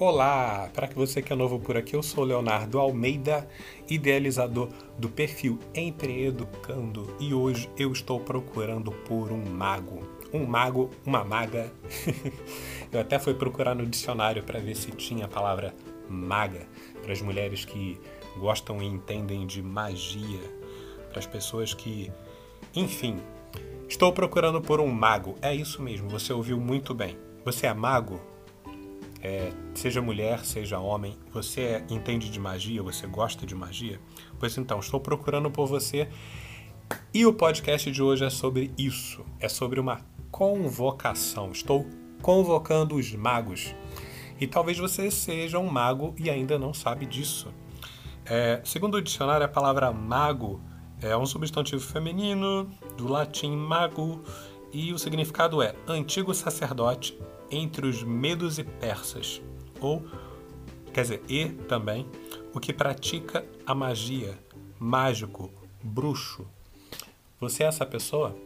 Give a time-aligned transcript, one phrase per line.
[0.00, 0.70] Olá!
[0.72, 3.48] Para que você que é novo por aqui, eu sou Leonardo Almeida,
[3.90, 10.08] idealizador do perfil Empreeducando e hoje eu estou procurando por um mago.
[10.32, 11.72] Um mago, uma maga.
[12.92, 15.74] eu até fui procurar no dicionário para ver se tinha a palavra
[16.08, 16.68] maga
[17.02, 18.00] para as mulheres que
[18.38, 20.38] gostam e entendem de magia,
[21.08, 22.08] para as pessoas que,
[22.72, 23.18] enfim,
[23.88, 25.34] estou procurando por um mago.
[25.42, 27.18] É isso mesmo, você ouviu muito bem.
[27.44, 28.37] Você é mago?
[29.20, 34.00] É, seja mulher, seja homem, você entende de magia, você gosta de magia?
[34.38, 36.08] Pois então, estou procurando por você
[37.12, 39.24] e o podcast de hoje é sobre isso.
[39.40, 41.50] É sobre uma convocação.
[41.50, 41.86] Estou
[42.22, 43.74] convocando os magos.
[44.40, 47.52] E talvez você seja um mago e ainda não sabe disso.
[48.24, 50.60] É, segundo o dicionário, a palavra mago
[51.00, 54.22] é um substantivo feminino do latim mago
[54.72, 57.18] e o significado é antigo sacerdote
[57.50, 59.40] entre os medos e persas,
[59.80, 60.04] ou,
[60.92, 62.06] quer dizer, e também,
[62.54, 64.38] o que pratica a magia,
[64.78, 65.50] mágico,
[65.82, 66.46] bruxo.
[67.40, 68.36] Você é essa pessoa?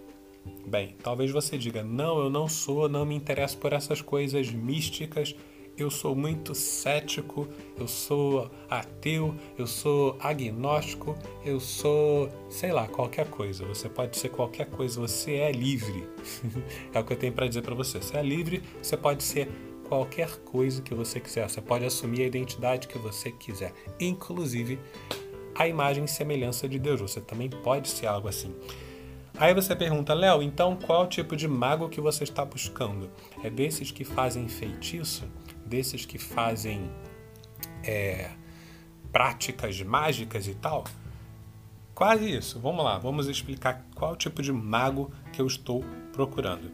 [0.67, 5.35] Bem, talvez você diga: não, eu não sou, não me interesso por essas coisas místicas
[5.77, 13.29] eu sou muito cético, eu sou ateu, eu sou agnóstico, eu sou, sei lá, qualquer
[13.29, 13.65] coisa.
[13.67, 16.07] Você pode ser qualquer coisa, você é livre.
[16.93, 17.99] é o que eu tenho para dizer para você.
[17.99, 19.49] Você é livre, você pode ser
[19.89, 21.49] qualquer coisa que você quiser.
[21.49, 24.79] Você pode assumir a identidade que você quiser, inclusive
[25.55, 27.01] a imagem e semelhança de Deus.
[27.01, 28.55] Você também pode ser algo assim.
[29.39, 33.11] Aí você pergunta, Léo, então qual tipo de mago que você está buscando?
[33.43, 35.25] É desses que fazem feitiço?
[35.67, 36.91] Desses que fazem
[37.83, 38.31] é,
[39.13, 40.85] práticas mágicas e tal?
[41.95, 42.59] Quase isso.
[42.59, 46.71] Vamos lá, vamos explicar qual tipo de mago que eu estou procurando.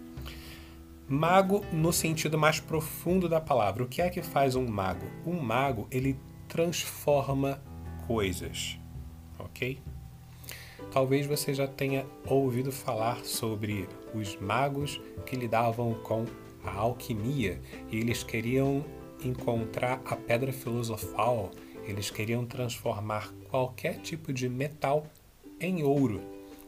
[1.08, 3.82] Mago no sentido mais profundo da palavra.
[3.82, 5.06] O que é que faz um mago?
[5.26, 7.60] Um mago, ele transforma
[8.06, 8.78] coisas,
[9.38, 9.80] ok?
[10.90, 16.24] Talvez você já tenha ouvido falar sobre os magos que lidavam com
[16.64, 17.60] a alquimia
[17.90, 18.84] e eles queriam
[19.24, 21.50] encontrar a pedra filosofal,
[21.84, 25.06] eles queriam transformar qualquer tipo de metal
[25.60, 26.20] em ouro.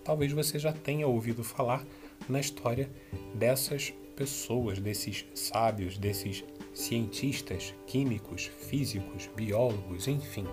[0.04, 1.84] Talvez você já tenha ouvido falar
[2.28, 2.90] na história
[3.34, 10.44] dessas pessoas, desses sábios, desses cientistas, químicos, físicos, biólogos, enfim.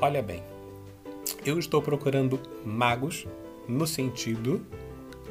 [0.00, 0.42] Olha bem,
[1.44, 3.26] eu estou procurando magos
[3.68, 4.64] no sentido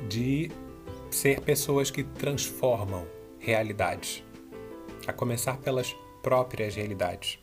[0.07, 0.49] de
[1.11, 3.05] ser pessoas que transformam
[3.37, 4.23] realidades,
[5.05, 7.37] a começar pelas próprias realidades.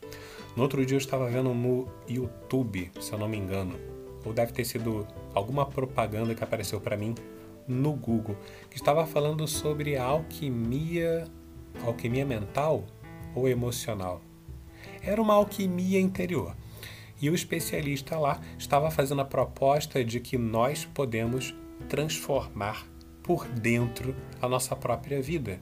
[0.55, 3.79] No outro dia eu estava vendo no YouTube, se eu não me engano,
[4.25, 7.13] ou deve ter sido alguma propaganda que apareceu para mim
[7.67, 8.35] no Google,
[8.69, 11.27] que estava falando sobre alquimia,
[11.85, 12.83] alquimia mental
[13.35, 14.19] ou emocional.
[15.01, 16.55] Era uma alquimia interior.
[17.21, 21.53] E o especialista lá estava fazendo a proposta de que nós podemos
[21.87, 22.87] transformar
[23.29, 25.61] por dentro a nossa própria vida.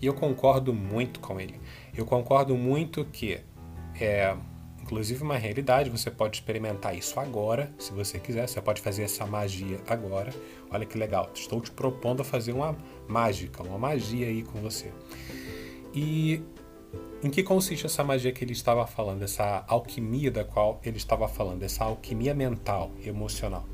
[0.00, 1.60] E eu concordo muito com ele.
[1.92, 3.40] Eu concordo muito que
[4.00, 4.36] é,
[4.80, 5.90] inclusive, uma realidade.
[5.90, 8.48] Você pode experimentar isso agora, se você quiser.
[8.48, 10.32] Você pode fazer essa magia agora.
[10.70, 11.28] Olha que legal.
[11.34, 12.76] Estou te propondo a fazer uma
[13.08, 14.92] mágica, uma magia aí com você.
[15.92, 16.40] E
[17.22, 21.28] em que consiste essa magia que ele estava falando, essa alquimia da qual ele estava
[21.28, 23.64] falando, essa alquimia mental, emocional?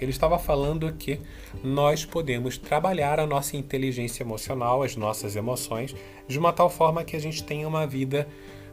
[0.00, 1.20] Ele estava falando que
[1.62, 5.94] nós podemos trabalhar a nossa inteligência emocional, as nossas emoções,
[6.26, 8.26] de uma tal forma que a gente tenha uma vida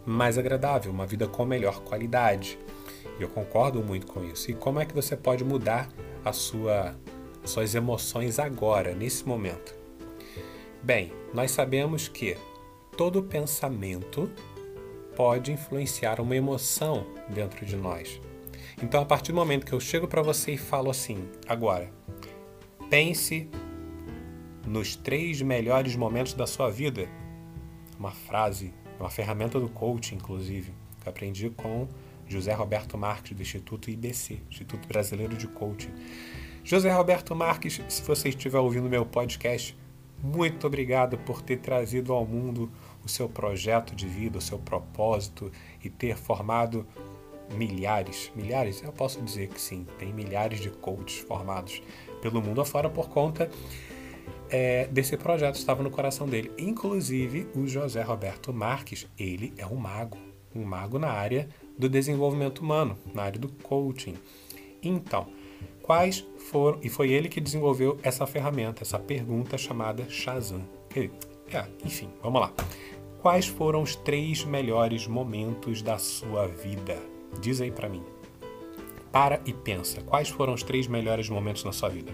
[0.05, 2.57] mais agradável, uma vida com melhor qualidade.
[3.19, 4.49] Eu concordo muito com isso.
[4.49, 5.89] E como é que você pode mudar
[6.23, 6.95] a sua,
[7.43, 9.75] suas emoções agora, nesse momento?
[10.81, 12.35] Bem, nós sabemos que
[13.01, 14.29] todo pensamento
[15.15, 18.21] pode influenciar uma emoção dentro de nós.
[18.79, 21.91] Então, a partir do momento que eu chego para você e falo assim, agora,
[22.91, 23.49] pense
[24.67, 27.09] nos três melhores momentos da sua vida.
[27.97, 30.71] Uma frase, uma ferramenta do coaching, inclusive,
[31.01, 31.87] que aprendi com
[32.27, 35.91] José Roberto Marques, do Instituto IBC, Instituto Brasileiro de Coaching.
[36.63, 39.75] José Roberto Marques, se você estiver ouvindo meu podcast,
[40.23, 42.71] muito obrigado por ter trazido ao mundo
[43.03, 45.51] o seu projeto de vida, o seu propósito
[45.83, 46.85] e ter formado
[47.53, 51.81] milhares, milhares, eu posso dizer que sim, tem milhares de coaches formados
[52.21, 53.49] pelo mundo afora por conta
[54.49, 56.51] é, desse projeto, estava no coração dele.
[56.57, 60.17] Inclusive, o José Roberto Marques, ele é um mago,
[60.53, 64.15] um mago na área do desenvolvimento humano, na área do coaching.
[64.83, 65.27] Então,
[65.81, 70.61] quais foram, e foi ele que desenvolveu essa ferramenta, essa pergunta chamada Shazam.
[71.53, 72.53] É, enfim, vamos lá.
[73.21, 76.97] Quais foram os três melhores momentos da sua vida?
[77.39, 78.01] Diz aí para mim.
[79.11, 80.01] Para e pensa.
[80.01, 82.11] Quais foram os três melhores momentos na sua vida?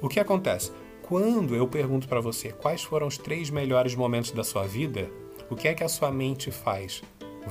[0.00, 0.70] O que acontece?
[1.02, 5.10] Quando eu pergunto para você quais foram os três melhores momentos da sua vida,
[5.50, 7.02] o que é que a sua mente faz?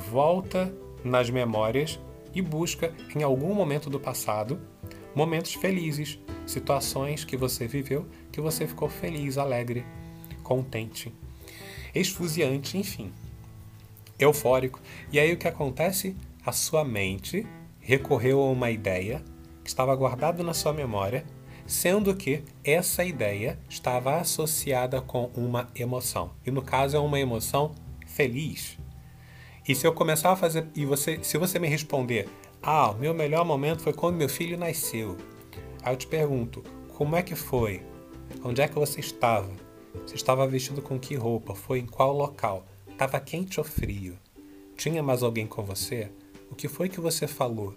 [0.09, 0.73] Volta
[1.03, 1.99] nas memórias
[2.33, 4.57] e busca em algum momento do passado
[5.13, 6.17] momentos felizes,
[6.47, 9.85] situações que você viveu que você ficou feliz, alegre,
[10.43, 11.13] contente,
[11.93, 13.11] esfuziante, enfim,
[14.17, 14.79] eufórico.
[15.11, 16.15] E aí o que acontece?
[16.45, 17.45] A sua mente
[17.79, 19.23] recorreu a uma ideia
[19.63, 21.25] que estava guardada na sua memória,
[21.65, 26.31] sendo que essa ideia estava associada com uma emoção.
[26.45, 27.73] E no caso é uma emoção
[28.07, 28.77] feliz.
[29.67, 32.27] E se eu começar a fazer e você, se você me responder,
[32.61, 35.15] ah, o meu melhor momento foi quando meu filho nasceu.
[35.83, 36.63] Aí eu te pergunto,
[36.97, 37.81] como é que foi?
[38.43, 39.68] Onde é que você estava?
[39.93, 41.55] Você estava vestido com que roupa?
[41.55, 42.65] Foi em qual local?
[42.87, 44.17] Estava quente ou frio?
[44.77, 46.11] Tinha mais alguém com você?
[46.51, 47.75] O que foi que você falou?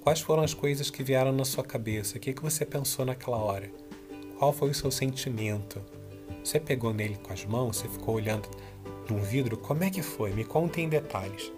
[0.00, 2.16] Quais foram as coisas que vieram na sua cabeça?
[2.16, 3.70] O que, que você pensou naquela hora?
[4.38, 5.82] Qual foi o seu sentimento?
[6.42, 7.76] Você pegou nele com as mãos?
[7.76, 8.48] Você ficou olhando
[9.08, 9.58] num vidro?
[9.58, 10.32] Como é que foi?
[10.32, 11.52] Me conta em detalhes.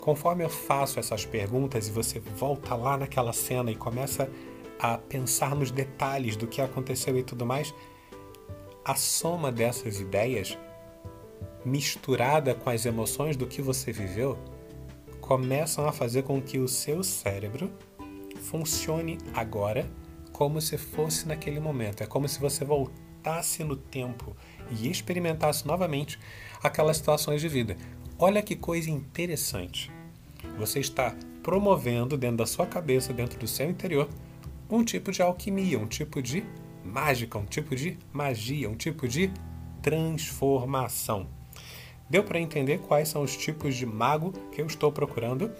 [0.00, 4.30] Conforme eu faço essas perguntas e você volta lá naquela cena e começa
[4.78, 7.74] a pensar nos detalhes do que aconteceu e tudo mais,
[8.86, 10.56] a soma dessas ideias,
[11.64, 14.38] misturada com as emoções do que você viveu,
[15.20, 17.68] começam a fazer com que o seu cérebro
[18.42, 19.90] funcione agora
[20.32, 22.04] como se fosse naquele momento.
[22.04, 24.36] É como se você voltasse no tempo
[24.70, 26.16] e experimentasse novamente
[26.62, 27.76] aquelas situações de vida.
[28.16, 29.90] Olha que coisa interessante.
[30.58, 31.12] Você está
[31.42, 34.08] promovendo dentro da sua cabeça, dentro do seu interior,
[34.70, 36.44] um tipo de alquimia, um tipo de
[36.86, 39.30] mágica, um tipo de magia, um tipo de
[39.82, 41.28] transformação.
[42.08, 45.50] Deu para entender quais são os tipos de mago que eu estou procurando?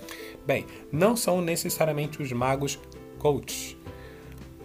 [0.47, 2.79] Bem, não são necessariamente os magos
[3.19, 3.77] coach,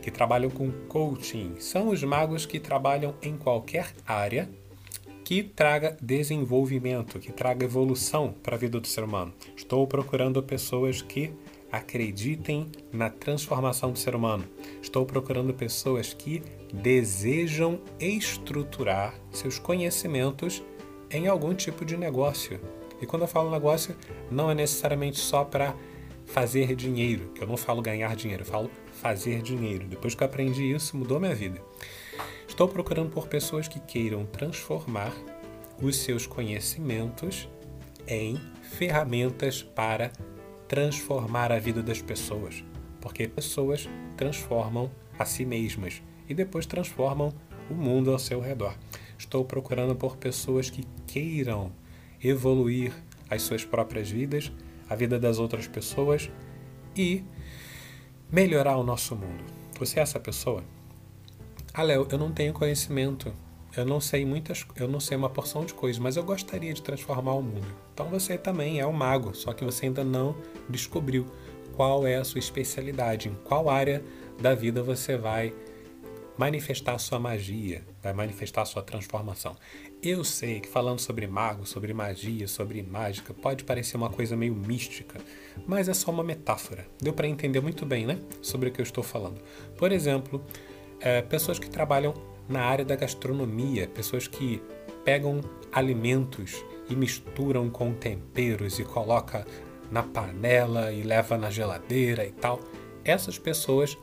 [0.01, 1.55] que trabalham com coaching.
[1.59, 4.49] São os magos que trabalham em qualquer área
[5.23, 9.33] que traga desenvolvimento, que traga evolução para a vida do ser humano.
[9.55, 11.33] Estou procurando pessoas que
[11.71, 14.43] acreditem na transformação do ser humano.
[14.81, 20.63] Estou procurando pessoas que desejam estruturar seus conhecimentos
[21.09, 22.59] em algum tipo de negócio.
[23.01, 23.95] E quando eu falo negócio,
[24.29, 25.75] não é necessariamente só para
[26.25, 29.87] fazer dinheiro, que eu não falo ganhar dinheiro, eu falo fazer dinheiro.
[29.87, 31.61] Depois que eu aprendi isso, mudou minha vida.
[32.47, 35.11] Estou procurando por pessoas que queiram transformar
[35.81, 37.49] os seus conhecimentos
[38.07, 40.11] em ferramentas para
[40.71, 42.63] transformar a vida das pessoas,
[43.01, 44.89] porque pessoas transformam
[45.19, 47.33] a si mesmas e depois transformam
[47.69, 48.73] o mundo ao seu redor.
[49.17, 51.73] Estou procurando por pessoas que queiram
[52.23, 52.93] evoluir
[53.29, 54.49] as suas próprias vidas,
[54.89, 56.31] a vida das outras pessoas
[56.95, 57.21] e
[58.31, 59.43] melhorar o nosso mundo.
[59.77, 60.63] Você é essa pessoa?
[61.73, 63.33] Ah, Léo, eu não tenho conhecimento
[63.75, 66.81] eu não sei muitas, eu não sei uma porção de coisas, mas eu gostaria de
[66.81, 67.67] transformar o mundo.
[67.93, 70.35] Então você também é um mago, só que você ainda não
[70.69, 71.25] descobriu
[71.75, 74.03] qual é a sua especialidade, em qual área
[74.39, 75.53] da vida você vai
[76.37, 79.55] manifestar sua magia, vai manifestar sua transformação.
[80.01, 84.55] Eu sei que falando sobre mago, sobre magia, sobre mágica, pode parecer uma coisa meio
[84.55, 85.19] mística,
[85.67, 86.87] mas é só uma metáfora.
[86.99, 88.19] Deu para entender muito bem, né?
[88.41, 89.39] Sobre o que eu estou falando.
[89.77, 90.43] Por exemplo,
[90.99, 92.13] é, pessoas que trabalham
[92.51, 94.61] na área da gastronomia, pessoas que
[95.03, 95.41] pegam
[95.71, 99.45] alimentos e misturam com temperos e coloca
[99.89, 102.59] na panela e leva na geladeira e tal.
[103.03, 103.97] Essas pessoas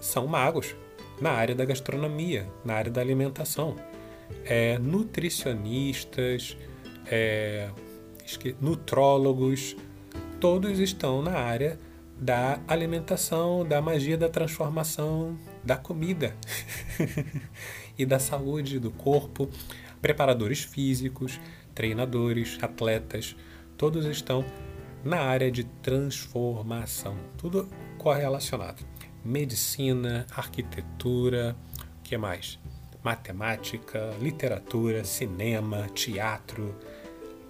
[0.00, 0.74] são magos
[1.20, 3.76] na área da gastronomia, na área da alimentação.
[4.44, 6.56] É, nutricionistas,
[7.06, 7.68] é,
[8.60, 9.76] nutrólogos,
[10.40, 11.78] todos estão na área
[12.18, 16.36] da alimentação, da magia da transformação da comida
[17.98, 19.48] e da saúde do corpo.
[20.00, 21.40] Preparadores físicos,
[21.74, 23.34] treinadores, atletas,
[23.76, 24.44] todos estão
[25.04, 27.68] na área de transformação, tudo
[27.98, 28.82] correlacionado.
[29.24, 31.56] Medicina, arquitetura,
[31.98, 32.58] o que mais?
[33.02, 36.74] Matemática, literatura, cinema, teatro,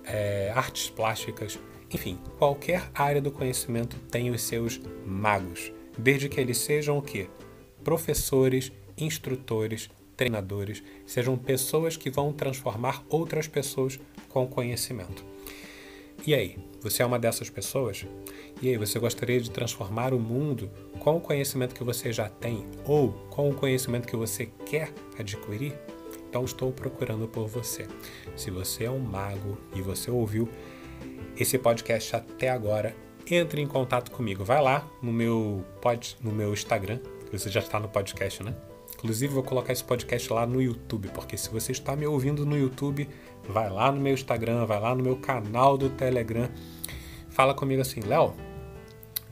[0.04, 1.58] é, artes plásticas,
[1.92, 7.28] enfim, qualquer área do conhecimento tem os seus magos, desde que eles sejam o quê?
[7.84, 15.24] Professores, instrutores, treinadores, sejam pessoas que vão transformar outras pessoas com conhecimento.
[16.26, 18.06] E aí, você é uma dessas pessoas?
[18.62, 22.64] E aí, você gostaria de transformar o mundo com o conhecimento que você já tem
[22.86, 25.74] ou com o conhecimento que você quer adquirir?
[26.28, 27.86] Então estou procurando por você.
[28.34, 30.48] Se você é um mago e você ouviu
[31.36, 32.96] esse podcast até agora,
[33.30, 34.44] entre em contato comigo.
[34.44, 37.00] Vai lá no meu pod, no meu Instagram,
[37.38, 38.54] você já está no podcast, né?
[38.94, 42.56] Inclusive, vou colocar esse podcast lá no YouTube, porque se você está me ouvindo no
[42.56, 43.08] YouTube,
[43.48, 46.48] vai lá no meu Instagram, vai lá no meu canal do Telegram,
[47.28, 48.34] fala comigo assim, Léo,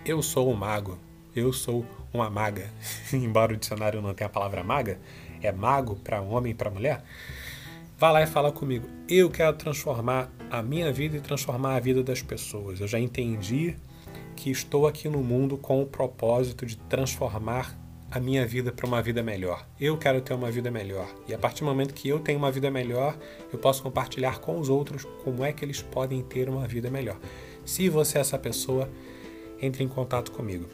[0.04, 0.99] eu sou um mago,
[1.35, 2.71] eu sou uma maga.
[3.12, 4.99] Embora o dicionário não tenha a palavra maga,
[5.40, 7.02] é mago para homem e para mulher.
[7.99, 8.87] Vá lá e fala comigo.
[9.09, 12.80] Eu quero transformar a minha vida e transformar a vida das pessoas.
[12.80, 13.76] Eu já entendi
[14.35, 17.78] que estou aqui no mundo com o propósito de transformar
[18.12, 19.66] a minha vida para uma vida melhor.
[19.81, 21.09] Eu quero ter uma vida melhor.
[21.26, 23.16] E a partir do momento que eu tenho uma vida melhor,
[23.50, 27.19] eu posso compartilhar com os outros como é que eles podem ter uma vida melhor.
[27.64, 28.87] Se você é essa pessoa,
[29.62, 30.69] entre em contato comigo.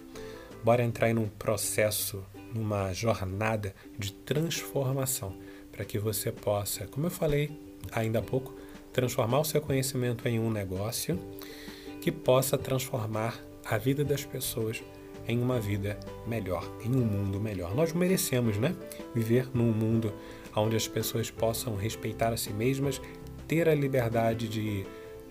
[0.65, 5.37] Bora entrar em um processo, numa jornada de transformação,
[5.71, 7.53] para que você possa, como eu falei
[7.93, 8.53] ainda há pouco,
[8.93, 11.17] transformar o seu conhecimento em um negócio
[12.01, 14.83] que possa transformar a vida das pessoas
[15.29, 17.75] em uma vida melhor, em um mundo melhor.
[17.75, 18.75] Nós merecemos, né?
[19.15, 20.13] Viver num mundo
[20.57, 23.01] onde as pessoas possam respeitar a si mesmas,
[23.47, 24.85] ter a liberdade de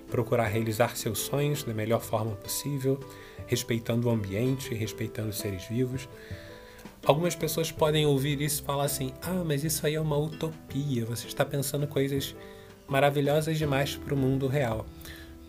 [0.10, 3.00] procurar realizar seus sonhos da melhor forma possível,
[3.46, 6.08] respeitando o ambiente, respeitando os seres vivos.
[7.06, 11.06] Algumas pessoas podem ouvir isso e falar assim: ah, mas isso aí é uma utopia,
[11.06, 12.36] você está pensando coisas
[12.88, 14.86] maravilhosas demais para o mundo real.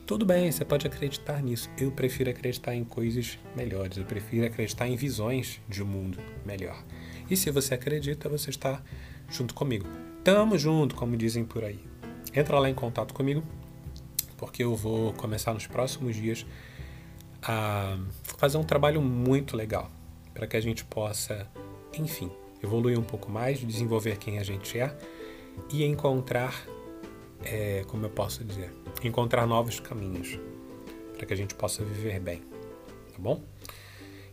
[0.08, 1.68] Tudo bem, você pode acreditar nisso.
[1.76, 3.98] Eu prefiro acreditar em coisas melhores.
[3.98, 6.82] Eu prefiro acreditar em visões de um mundo melhor.
[7.28, 8.82] E se você acredita, você está
[9.28, 9.86] junto comigo.
[10.24, 11.78] Tamo junto, como dizem por aí.
[12.34, 13.42] Entra lá em contato comigo,
[14.38, 16.46] porque eu vou começar nos próximos dias
[17.42, 19.90] a fazer um trabalho muito legal
[20.32, 21.46] para que a gente possa,
[21.92, 22.30] enfim,
[22.62, 24.96] evoluir um pouco mais, desenvolver quem a gente é
[25.70, 26.54] e encontrar,
[27.44, 30.38] é, como eu posso dizer, encontrar novos caminhos
[31.16, 32.40] para que a gente possa viver bem,
[33.12, 33.42] tá bom?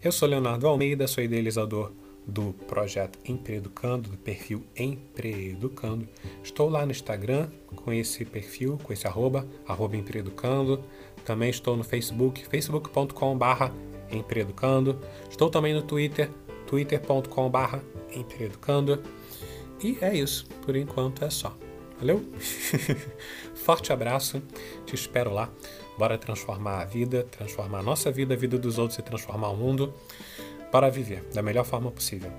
[0.04, 1.92] Eu sou Leonardo Almeida, sou idealizador
[2.28, 6.08] do projeto Empreeducando, do perfil Empreeducando.
[6.44, 10.84] Estou lá no Instagram com esse perfil, com esse arroba, arroba Empreeducando.
[11.24, 13.72] Também estou no Facebook, facebook.com.br
[14.12, 15.00] Empreeducando.
[15.30, 16.30] Estou também no Twitter,
[16.68, 17.78] twitter.com.br
[18.16, 19.02] Empreeducando.
[19.84, 21.56] E é isso, por enquanto é só.
[22.00, 22.24] Valeu?
[23.56, 24.42] Forte abraço,
[24.86, 25.50] te espero lá.
[25.98, 29.56] Bora transformar a vida, transformar a nossa vida, a vida dos outros e transformar o
[29.56, 29.94] mundo
[30.72, 32.32] para viver da melhor forma possível.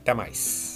[0.00, 0.73] Até mais!